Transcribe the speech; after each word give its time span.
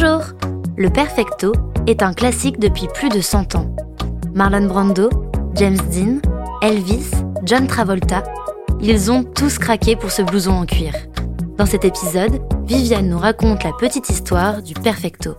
Bonjour 0.00 0.26
Le 0.76 0.90
Perfecto 0.90 1.52
est 1.88 2.04
un 2.04 2.12
classique 2.12 2.60
depuis 2.60 2.86
plus 2.94 3.08
de 3.08 3.20
100 3.20 3.56
ans. 3.56 3.74
Marlon 4.32 4.68
Brando, 4.68 5.10
James 5.56 5.80
Dean, 5.90 6.20
Elvis, 6.62 7.10
John 7.44 7.66
Travolta, 7.66 8.22
ils 8.80 9.10
ont 9.10 9.24
tous 9.24 9.58
craqué 9.58 9.96
pour 9.96 10.12
ce 10.12 10.22
blouson 10.22 10.52
en 10.52 10.66
cuir. 10.66 10.92
Dans 11.56 11.66
cet 11.66 11.84
épisode, 11.84 12.40
Viviane 12.64 13.08
nous 13.08 13.18
raconte 13.18 13.64
la 13.64 13.72
petite 13.72 14.08
histoire 14.08 14.62
du 14.62 14.74
Perfecto. 14.74 15.34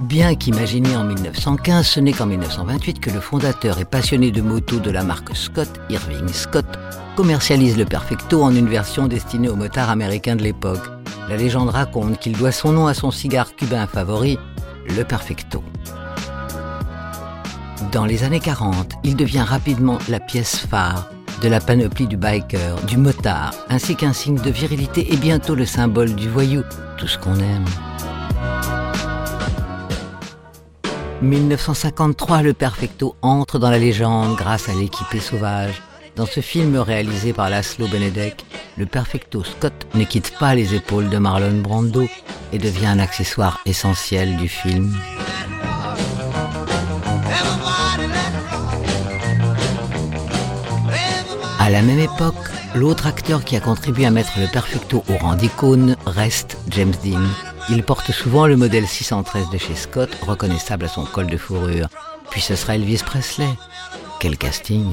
Bien 0.00 0.34
qu'imaginé 0.34 0.96
en 0.96 1.04
1915, 1.04 1.86
ce 1.86 2.00
n'est 2.00 2.12
qu'en 2.12 2.26
1928 2.26 3.00
que 3.00 3.10
le 3.10 3.20
fondateur 3.20 3.78
et 3.78 3.84
passionné 3.84 4.30
de 4.30 4.40
moto 4.40 4.78
de 4.78 4.90
la 4.90 5.02
marque 5.02 5.36
Scott, 5.36 5.68
Irving 5.90 6.28
Scott, 6.28 6.78
commercialise 7.16 7.76
le 7.76 7.84
Perfecto 7.84 8.42
en 8.42 8.54
une 8.54 8.68
version 8.68 9.08
destinée 9.08 9.50
aux 9.50 9.56
motards 9.56 9.90
américains 9.90 10.36
de 10.36 10.42
l'époque. 10.42 10.80
La 11.28 11.36
légende 11.36 11.70
raconte 11.70 12.20
qu'il 12.20 12.36
doit 12.36 12.52
son 12.52 12.72
nom 12.72 12.86
à 12.86 12.94
son 12.94 13.10
cigare 13.10 13.56
cubain 13.56 13.88
favori, 13.88 14.38
le 14.96 15.02
Perfecto. 15.02 15.62
Dans 17.90 18.04
les 18.04 18.22
années 18.22 18.40
40, 18.40 18.92
il 19.02 19.16
devient 19.16 19.40
rapidement 19.40 19.98
la 20.08 20.20
pièce 20.20 20.56
phare 20.56 21.10
de 21.42 21.48
la 21.48 21.60
panoplie 21.60 22.06
du 22.06 22.16
biker, 22.16 22.76
du 22.86 22.96
motard, 22.96 23.52
ainsi 23.68 23.96
qu'un 23.96 24.12
signe 24.12 24.40
de 24.40 24.50
virilité 24.50 25.12
et 25.12 25.16
bientôt 25.16 25.56
le 25.56 25.66
symbole 25.66 26.14
du 26.14 26.28
voyou, 26.28 26.62
tout 26.96 27.08
ce 27.08 27.18
qu'on 27.18 27.36
aime. 27.36 27.64
1953, 31.22 32.42
le 32.42 32.52
Perfecto 32.52 33.16
entre 33.20 33.58
dans 33.58 33.70
la 33.70 33.78
légende 33.78 34.36
grâce 34.36 34.68
à 34.68 34.74
l'équipée 34.74 35.20
sauvage. 35.20 35.82
Dans 36.14 36.26
ce 36.26 36.40
film 36.40 36.76
réalisé 36.76 37.32
par 37.32 37.50
Laszlo 37.50 37.88
Benedek, 37.88 38.45
le 38.76 38.86
Perfecto 38.86 39.42
Scott 39.42 39.86
ne 39.94 40.04
quitte 40.04 40.32
pas 40.38 40.54
les 40.54 40.74
épaules 40.74 41.08
de 41.08 41.18
Marlon 41.18 41.60
Brando 41.60 42.06
et 42.52 42.58
devient 42.58 42.86
un 42.86 42.98
accessoire 42.98 43.60
essentiel 43.66 44.36
du 44.36 44.48
film. 44.48 44.94
À 51.58 51.70
la 51.70 51.82
même 51.82 51.98
époque, 51.98 52.34
l'autre 52.74 53.06
acteur 53.06 53.44
qui 53.44 53.56
a 53.56 53.60
contribué 53.60 54.06
à 54.06 54.10
mettre 54.10 54.38
le 54.38 54.46
Perfecto 54.46 55.02
au 55.08 55.16
rang 55.16 55.34
d'icône 55.34 55.96
reste 56.06 56.58
James 56.68 56.94
Dean. 57.02 57.24
Il 57.68 57.82
porte 57.82 58.12
souvent 58.12 58.46
le 58.46 58.56
modèle 58.56 58.86
613 58.86 59.50
de 59.50 59.58
chez 59.58 59.74
Scott, 59.74 60.10
reconnaissable 60.22 60.84
à 60.84 60.88
son 60.88 61.04
col 61.04 61.26
de 61.26 61.36
fourrure. 61.36 61.88
Puis 62.30 62.40
ce 62.40 62.54
sera 62.54 62.76
Elvis 62.76 63.02
Presley. 63.04 63.48
Quel 64.20 64.38
casting 64.38 64.86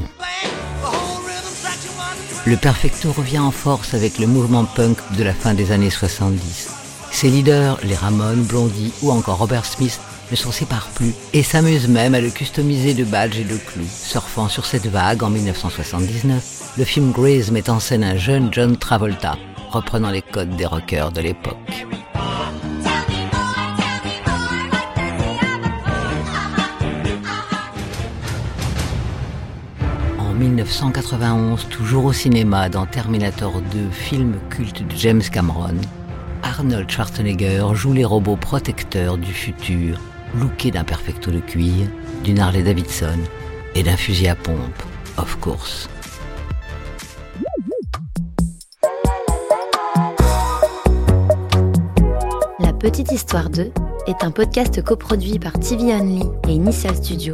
Le 2.46 2.58
Perfecto 2.58 3.14
revient 3.14 3.40
en 3.40 3.52
force 3.52 3.94
avec 3.94 4.20
le 4.20 4.28
mouvement 4.28 4.66
punk 4.66 4.98
de 5.18 5.24
la 5.24 5.34
fin 5.34 5.54
des 5.54 5.72
années 5.72 5.90
70. 5.90 6.72
Ses 7.10 7.30
leaders, 7.30 7.80
les 7.84 7.96
Ramones, 7.96 8.44
Blondie 8.44 8.92
ou 9.02 9.12
encore 9.12 9.38
Robert 9.38 9.66
Smith, 9.66 10.02
ne 10.30 10.36
s'en 10.36 10.52
séparent 10.52 10.90
plus 10.90 11.14
et 11.32 11.42
s'amusent 11.42 11.88
même 11.88 12.16
à 12.16 12.20
le 12.20 12.30
customiser 12.30 12.94
de 12.94 13.06
badges 13.06 13.40
et 13.40 13.46
de 13.46 13.56
clous. 13.56 13.88
Surfant 13.88 14.50
sur 14.50 14.66
cette 14.66 14.88
vague 14.88 15.24
en 15.24 15.30
1979, 15.30 16.74
le 16.78 16.84
film 16.84 17.14
Graze 17.14 17.50
met 17.50 17.70
en 17.70 17.80
scène 17.80 18.04
un 18.04 18.18
jeune 18.18 18.50
John 18.52 18.76
Travolta, 18.76 19.38
reprenant 19.72 20.12
les 20.12 20.22
codes 20.22 20.58
des 20.58 20.66
rockers 20.66 21.14
de 21.14 21.22
l'époque. 21.22 21.88
En 30.34 30.36
1991, 30.36 31.68
toujours 31.70 32.06
au 32.06 32.12
cinéma 32.12 32.68
dans 32.68 32.88
Terminator 32.88 33.62
2, 33.72 33.92
film 33.92 34.34
culte 34.50 34.82
de 34.82 34.96
James 34.96 35.22
Cameron, 35.22 35.76
Arnold 36.42 36.90
Schwarzenegger 36.90 37.68
joue 37.74 37.94
les 37.94 38.04
robots 38.04 38.36
protecteurs 38.36 39.20
du 39.20 39.32
futur, 39.32 40.00
lookés 40.34 40.72
d'un 40.72 40.84
perfecto 40.84 41.30
de 41.30 41.40
cuir, 41.40 41.88
d'une 42.24 42.40
Harley 42.40 42.64
Davidson 42.64 43.20
et 43.76 43.84
d'un 43.84 43.96
fusil 43.96 44.28
à 44.28 44.36
pompe, 44.36 44.58
of 45.18 45.38
course. 45.40 45.88
La 52.60 52.74
Petite 52.74 53.12
Histoire 53.12 53.52
2 53.52 53.72
est 54.08 54.24
un 54.24 54.32
podcast 54.32 54.82
coproduit 54.82 55.38
par 55.38 55.54
TV 55.60 55.94
Only 55.94 56.24
et 56.48 56.54
Initial 56.54 56.96
Studio, 56.96 57.34